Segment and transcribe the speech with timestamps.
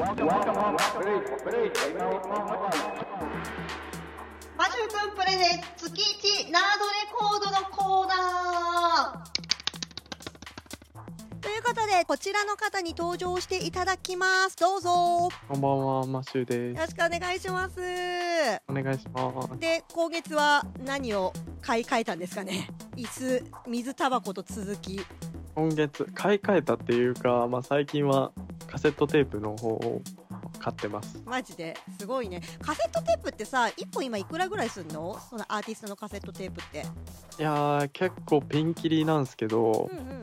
[0.00, 0.32] マジュ君
[1.44, 1.50] プ
[5.26, 14.56] レゼンツ月1ナードレコードのコーナーということで、こちらの方に登場していただきます。
[14.56, 14.88] どうぞ。
[14.88, 16.80] よこんばんは、マッシュです。
[16.80, 17.78] ろしくお願いします。
[18.68, 19.58] お願いします。
[19.58, 25.04] で、今月は何を買い替えたんですかね椅子、水タバコと続き。
[25.54, 28.32] 今月、買い替えたっていうか、まあ、最近は
[28.70, 30.00] カセットテープの方を
[30.58, 31.20] 買ってます。
[31.24, 31.76] マジで？
[31.98, 32.40] すごいね。
[32.62, 35.18] カセットテープってさ、1本今いくらぐらいすんの？
[35.28, 36.78] そのアーティストのカセットテープって。
[37.38, 40.20] いやー、結構ピンキリなんですけどうん、うん。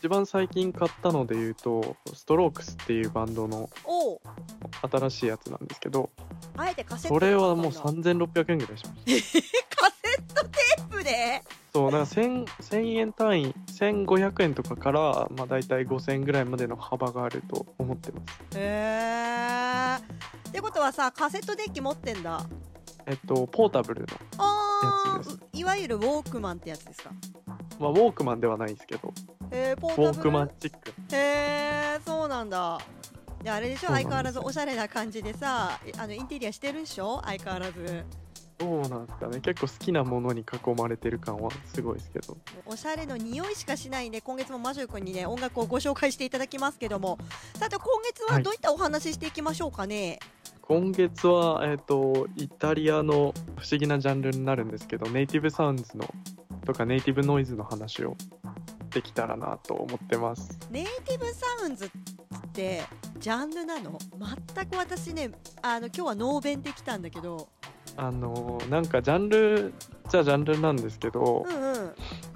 [0.00, 3.70] 一番最近買ったので言うと、ストロークスっていうバンドの
[4.90, 6.10] 新しいやつなんですけど、
[6.56, 9.46] あえてカセットそれはもうカセ3600円ぐらいしました。
[10.16, 11.42] ットテープで？
[11.76, 18.58] そう、だから1000 1000円単位、1500円とかから、まあ、大体5000円ぐらいまでの幅があると思ってます。
[18.58, 20.48] へえ。
[20.48, 22.40] ってことはさ、カセットデッキ持ってんだ。
[23.04, 24.06] えっと、ポータブルの、
[24.38, 27.10] あやつーいわゆるウォークマンってやつですか？
[27.78, 29.12] まあ、ウォークマンではないですけど、
[29.50, 30.12] へーポーウタブル。
[30.12, 30.90] ォークマンチック。
[31.12, 32.80] へえそうなんだ。
[33.42, 33.88] であれでしょ？
[33.88, 37.20] 相変わらずおしゃれな感じでさあのインテリアしてるんでしょ？
[37.24, 38.04] 相変わらず
[38.58, 39.40] どうなんですかね。
[39.40, 42.36] 結構好きなものに囲まれてる感はすごいですけど。
[42.64, 47.18] おしゃれの匂いしかしないんで今月もマジュ君にね音楽をご紹介していただきますけども。
[47.54, 48.42] さて今月ははい。
[48.42, 50.18] どういったお話ししていきましょうかね、
[50.62, 56.08] 今月は、えっとイタリアの不思議なジャンルになるんですけどネイティブサウンズの
[56.64, 58.16] とかネイティブノイズの話を
[58.90, 60.58] できたらなと思ってます。
[60.70, 61.90] ネイティブサウンズっ
[62.52, 62.82] て
[63.18, 63.98] ジャンルなの？
[64.54, 65.30] 全く私ね
[65.62, 67.48] あの今日はノーベンできたんだけど
[67.96, 69.74] あのなんかジャンル
[70.08, 71.94] じゃジャンルなんですけどう、んうん。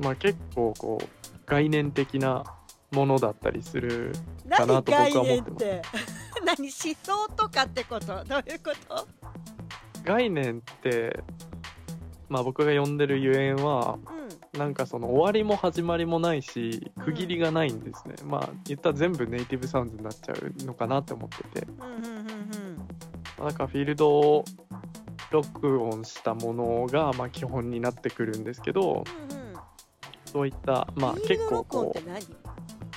[0.00, 1.06] まあ結構こう
[1.46, 2.44] 概念的な
[2.90, 4.12] ものだったりする
[4.50, 5.64] かな何と僕は概思ってます。
[5.64, 5.82] 念って
[6.44, 9.08] 何思想とかってことどういうこと
[10.04, 11.20] 概念って
[12.28, 21.66] まあ僕が呼んでるゆえんはうんなんかその終わりも始まりもないし区切りがないんですね、まあ言ったら全部ネイティブサウンズになっちゃうのかなって思ってて。
[21.66, 22.26] うんうんうん
[23.38, 23.44] うん。
[23.44, 24.44] なんかフィールドを
[25.32, 29.52] 録音したものがまあ基本になってくるんですけどうんうん
[30.26, 32.00] そういったまあ結構こう、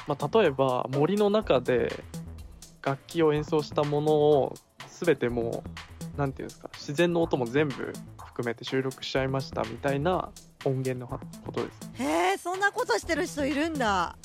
[0.08, 2.04] まあ、例えば森の中で
[2.82, 4.54] 楽器を演奏したものを
[4.88, 5.64] 全ても
[6.16, 7.92] うなんていうんですか自然の音も全部
[8.26, 10.30] 含めて収録しちゃいましたみたいな
[10.66, 12.04] 音源のことです。
[12.04, 14.18] へえそんなことしてる人いるんだ。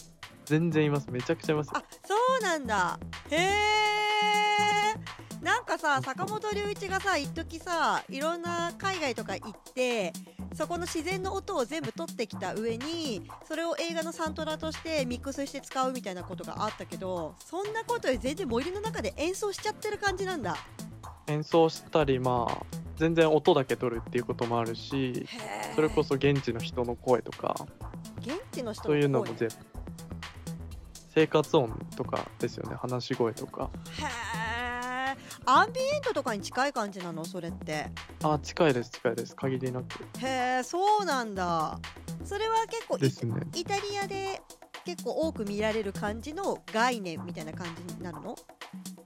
[0.45, 1.11] 全然います。
[1.11, 1.71] めちゃくちゃいます。
[1.73, 2.99] あそうなんだ。
[3.31, 4.90] へえ
[5.43, 10.13] なんかさ坂本龍一がさ一時さいろんな海外とか行って
[10.55, 20.57] そこの自然の音を全部取ってきた上にそれを映画のサントラとしてミックスして使うみたいなことがあったけどそんなことより全然森の中で演奏しちゃってる感じなんだ。
[21.29, 22.65] 演奏したりまあ
[22.97, 25.27] 全然音だけ取るっていうこともあるし
[25.75, 27.55] それこそ現地の人の声とか。
[28.21, 29.55] 現地の人そういうのも声全部。
[31.15, 33.71] 生活音とかですよね話し声とか。
[33.99, 34.05] へ
[34.47, 34.50] え
[35.47, 37.25] アンビエントとかに近い感じなの？
[37.25, 37.87] それって。
[38.23, 39.35] あ近いです近いです。
[39.35, 39.85] 限りなく。
[40.25, 41.79] へえそうなんだ。
[42.25, 43.35] それは結構イですね。
[43.55, 44.43] イタリアで
[44.85, 48.37] 結構多く見られる感じの概念みたいな感じになるの？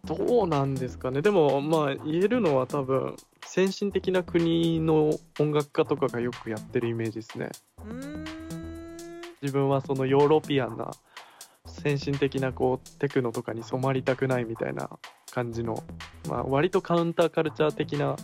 [0.05, 1.23] どうなんですかね。
[1.23, 3.17] でもまあ言えるのは多分
[3.47, 7.49] 先進的な国の音楽家とかがよくやってるイメージですね。
[7.79, 8.25] うーん。
[9.41, 10.91] 自分はそのヨーロピアンな
[11.67, 14.91] 先進的なこうテクノとかに染まりたくないみたいな
[15.35, 15.83] 感じの、
[16.29, 18.15] まあ、割とカウンターカルチャー的な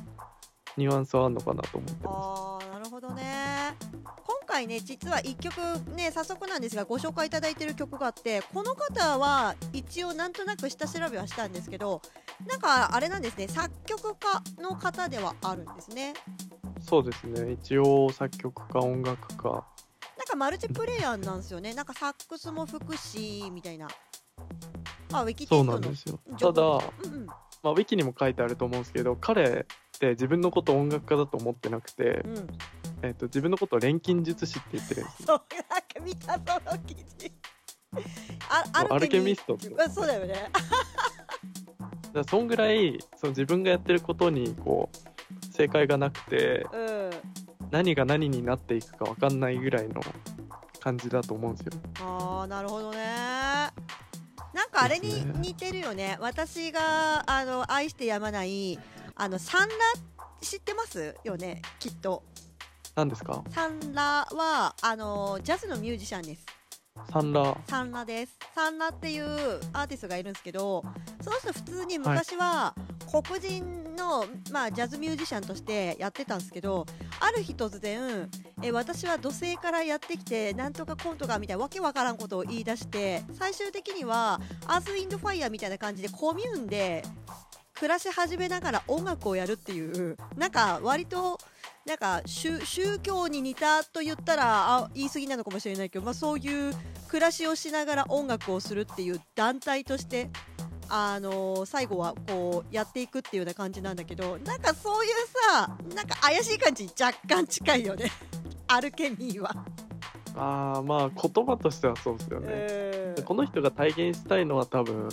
[0.76, 3.74] ニュアンスはあるのかなと思ってまあーなるほどね。
[4.04, 5.56] 今回ね実は1曲
[5.94, 12.02] ね早速なんですがご紹介いただいてる曲があってこの方は一応なんとなく下調べはしたんですけど
[12.48, 16.14] なんかあれなんですね作曲家の方ではあるんですね。
[16.80, 17.52] すそうですね。
[17.52, 19.50] 一応作曲家音楽家。
[19.50, 19.62] なん
[20.26, 21.74] かマルチプレイヤーなんですよね。
[21.74, 23.88] なんかサックスも吹くしみたいな
[25.12, 26.20] あウィキテそうなんですよ。
[26.36, 27.26] 情ただ、報うんうん。
[27.26, 27.34] ま
[27.64, 32.48] あ、ウィキにも書いてあると思うんですけど彼って自分のこと音楽家だと思ってなくて、うん。
[33.02, 35.26] えっと自分のことを錬金術師って言ってるんですよ。
[35.26, 37.32] そうなんか見たその記事
[38.88, 40.34] アルケミストってあそうだよね。
[40.54, 47.10] だからそんぐらいその自分がやってることにこう正解がなくてうん。
[47.70, 50.00] 何が何になっていくか分かんないぐらいの
[50.80, 51.72] 感じだと思うんですよ。
[52.00, 52.98] ああなるほどね
[54.80, 56.16] かあれに似てるよね。
[56.20, 58.78] 私があの愛してやまない
[59.14, 59.74] あのサンラ
[60.40, 61.62] 知ってますよね？
[61.78, 62.22] きっと。
[62.96, 63.42] 何ですか？
[63.50, 66.46] サンラはあのジャズのミュージシャンです
[67.12, 67.56] サンラ。
[67.66, 68.38] サンラです。
[68.54, 69.24] サンラっていう
[69.72, 70.84] アーティストがいるんですけど
[71.22, 72.74] その人普通に昔は
[73.10, 76.86] 黒人の、まあ、ジャズミュージシャンとしてやってたんですけど
[77.20, 78.28] ある日突然
[78.62, 87.02] え私は土星からやってきてなんとかコントがみたいなわけわからんことを言い出して最終的にはアース・ウィンド・ファイヤーみたいな感じでコミューンで
[87.74, 91.38] 暮らし始めながら音楽をやるっていうなんか割と
[91.86, 96.74] なんか宗宗教に似たと言ったらあ言い過ぎなのかもしれないけど、まあ、そういう
[97.10, 100.30] 暮らしをしながら音楽をするっていう団体として、
[100.88, 105.12] あのー最後はこうやっていくっていうような感じなんだけどなんかそういう
[105.52, 108.12] さなんか怪しい感じに若干近いよね。
[108.68, 109.50] アルケミーは。
[110.36, 113.24] ああまあ言葉としてはそうですよね、うん。
[113.24, 115.08] この人が体現したいのは多分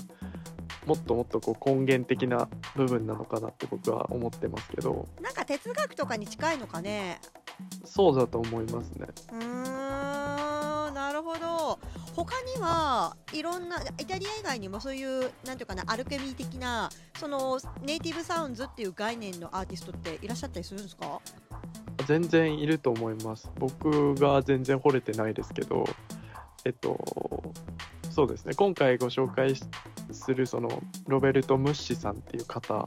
[0.86, 5.08] もっともっとこう根源的な部分なのかなって僕は思ってますけど。
[5.20, 7.20] なんか哲学とかに近いのかね。
[7.84, 9.08] そうだと思いますね。
[9.32, 9.87] うーん
[12.18, 21.22] 他にはいろんなイタリア以外にもそういうなんていうかなアルケミー的なそのネイティブサウンズっていう概念のアーティストっていらっしゃったりするんですか？
[22.08, 23.52] 全然いると思います。
[23.60, 25.86] 僕が全然惚れてないですけど
[26.66, 27.54] えっと
[28.10, 28.56] そうですね。
[28.56, 29.64] 今回ご紹介し
[30.12, 32.84] するそのロベルト・ムッシさんっていう方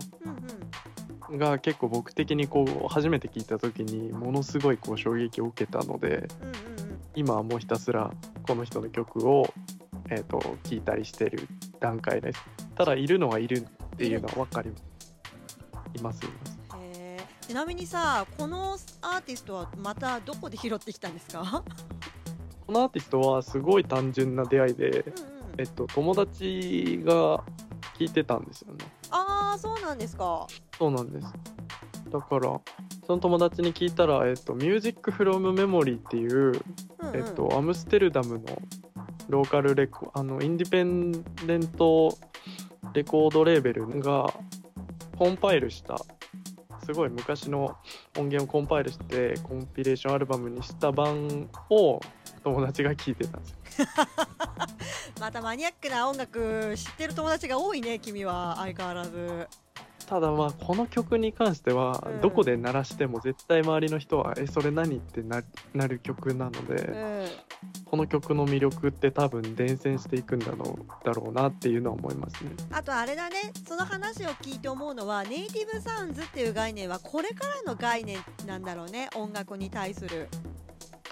[1.30, 6.69] が結構僕的にこう初めて聞いた時にものすごいこう衝撃を受けたのでうんうんうん
[7.14, 8.10] 今はもうひたすら
[8.46, 9.52] この人の曲を、
[10.10, 11.46] えー、と聴いたりしてる
[11.80, 12.40] 段階です
[12.74, 14.72] ただいるのはいるっていうのは分かりい
[16.02, 16.24] ます。
[16.24, 16.50] います
[17.48, 21.64] ちなみにさこのアーティストはまたどこで拾ってきたんですか？
[22.64, 25.04] このアーティストはすごい単純な出会いで、うんうん。
[25.58, 27.44] えっと、友達が聴
[27.98, 28.84] いてたんですよね。
[29.10, 30.46] ああそうなんですか。
[30.78, 31.26] そうなんです。
[32.08, 32.60] だから
[33.04, 36.52] その友達に聞いたら「えっと、ミュージックフロムメモリーっていう、
[37.12, 37.26] うんうん。
[37.26, 38.44] えっと、アムステルダムの
[39.28, 41.12] ローカルレコあのインディペン
[41.46, 42.16] デント
[42.92, 44.32] レコードレーベルが
[45.16, 45.96] コンパイルした
[46.84, 47.76] すごい昔の
[48.18, 52.00] 音源をコンパイルしてコンピレーションアルバムにした版を
[52.42, 53.86] 友達が聴いてたんですよ。
[55.20, 59.46] またマニアックな音楽知ってる友達が多いね君は相変わらず
[60.10, 62.20] ただまあこの曲に関してはうん。
[62.20, 65.42] どこで鳴らしても絶対周りの人は「えそれ何?」ってな
[65.72, 67.28] なる曲なのうでん。
[67.84, 72.50] この曲の魅力って多分伝染していくんだろうだろうなっていうのは思いますね。
[72.72, 73.52] あとあれだね。
[73.66, 79.08] その話を聞いて思うのはネイティブサウンズっていう概念はこれからの概念なんだろうね。
[79.14, 80.26] 音楽に対する。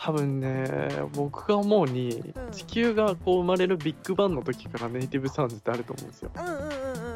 [0.01, 2.51] 多分ね僕が思うにうん。
[2.51, 6.31] 地球がこう生まれるビッグバンの時からネイティブサウンズってあると思うんですよ。
[6.35, 7.08] うんうんうんうん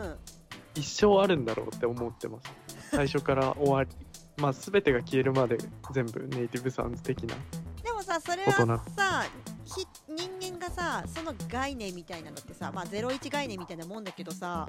[0.74, 2.52] 一生あるんだろうって思ってます。
[2.90, 3.90] 最初から終わり
[4.38, 5.58] まあ全てが消えるまで
[5.92, 7.34] 全部ネイティブサウンズ的な
[7.82, 8.52] でもさそれは
[8.96, 9.24] さ
[9.64, 9.86] ひ
[10.40, 14.66] 人間がさその概念みたいなのってさ、まあ、01概念みたいなもんだけどさ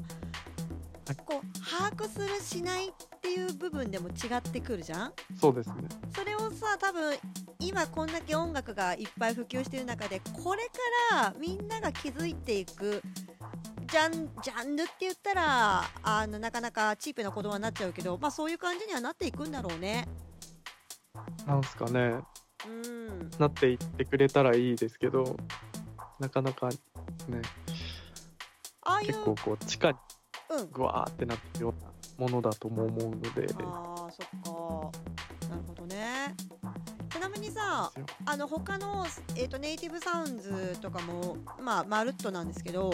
[1.08, 2.92] はいこう把握するしないっ
[3.22, 5.14] ていう部分でも違ってくるじゃん？
[5.40, 5.76] そうですね。
[6.16, 7.18] それをさ多分
[7.60, 10.64] 今こんだけ音楽がいっぱい普及してる中でこれ
[11.12, 13.02] からみんなが気づいていく
[13.94, 20.07] ジャンジャンルって言ったらあのなかなかチープな言葉になっちゃうけど、まあ、そういう感じにはなっていくんだろうね。
[21.45, 22.16] なんすかね。
[22.68, 23.30] うん。
[23.38, 25.38] なっていってくれたらいいですけど
[26.19, 26.76] なかなかね。
[28.81, 29.97] ああいう結構こう地下に
[30.50, 30.71] うん。
[30.71, 33.42] グワーってなってるようなものだとも思うので。
[33.42, 34.97] ですあーそっか。
[35.50, 36.35] なるほどね。
[37.12, 38.06] ちなみにさよ。
[38.26, 42.92] あの他の、えー、とネイティブサウンズとかもまあまるっとなんですけど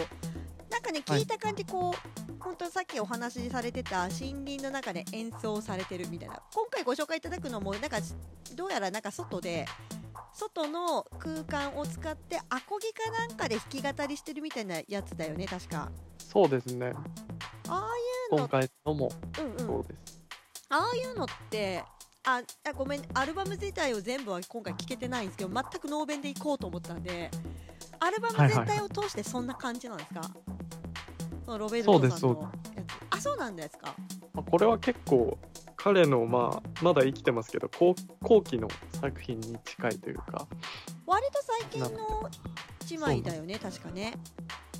[0.80, 1.20] なんかねはい。
[1.20, 6.40] 聞いた感じこう、本当さっきお話しされてた森林の中で演奏されてるみたいな。
[6.54, 7.98] 今回ご紹介いただくのもなんか
[8.56, 9.66] どうやらなんか外で
[10.32, 15.90] 外の空間を使ってアコギかなんかで弾き語りしてるみたいなやつだよね確か。
[16.18, 16.94] そうですね。
[17.68, 18.38] ああいうの。
[18.38, 19.58] 今回のもうんうん。
[19.58, 20.22] そうです、
[20.70, 21.84] ああいうのって
[22.24, 27.30] ああごめんアルバム自体を全部は今回聴けてないんですけど全くノーベンで行こうと思ったんで
[27.98, 30.20] アルバム全体を通してそんな感じなんですか、
[31.50, 32.94] そのロベルトさんそうのやつ。
[33.10, 33.92] あそうなんですか。
[34.32, 35.36] まあこれは結構
[35.74, 38.68] 彼のまあまだ生きてますけど後後期の
[39.00, 40.46] 作品に近いというか。
[41.06, 42.30] 割と最近の
[42.82, 44.14] 一枚だよね確かね。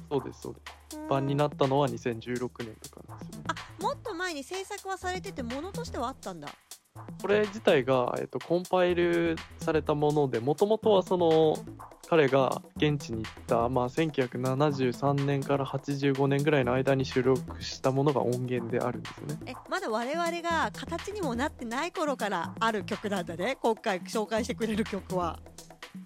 [0.08, 0.60] そうですそうで
[0.90, 0.98] す。
[0.98, 1.08] うん。
[1.08, 3.44] 版になったのは2016年とかなんですよね。
[3.48, 6.50] あもっと前に制作はされててものとしてはあったんだ。
[7.20, 11.56] これ自体が、えっと、コンパイルされたものでもともとはその
[12.10, 19.38] 彼が現地に行った、まあ、1973年から85年ぐらいの間に収録したものが音源であるんですよね。
[19.46, 23.56] えまだ我々が形にもなってない頃からある曲なんだね。
[23.62, 25.38] 今回紹介してくれる曲は。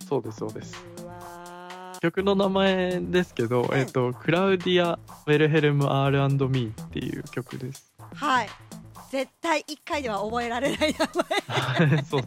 [0.07, 0.85] そうですそうです。
[2.03, 3.69] 曲の名前ですけど、ん。
[3.73, 7.95] えっと、 Claudia, Wilhelm R and Me っていう曲です。
[8.15, 8.49] はい。
[9.11, 12.03] 絶対1回では覚えられない名前。
[12.05, 12.23] そう。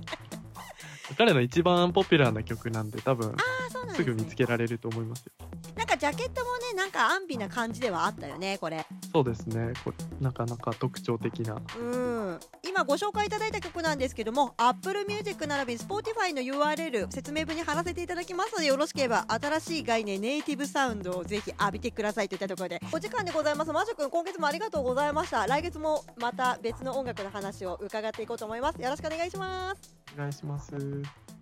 [1.17, 3.29] 彼の一番ポピュラーな曲なんで多分。
[3.29, 5.31] あそうなんですす、ぐね、見つけられると思いますよ。
[5.75, 9.73] なんかジャケットもねなんか安美な感じではあったよねこれそうですね。
[9.83, 11.61] これなかなか特徴的な。
[11.79, 31.36] うん今ご紹介いただいた曲なんですけども Apple Music 並びに Spotify の URL 説明文に貼らせていただきますのでよろしければ新しい概念ネイティブサウンドをぜひ浴びてくださいといったところでお時間でございますマシュー君今月もありがとうございました来月もまた別の音楽の話を伺っていこうと思いますよろしくお願いしますお願いします。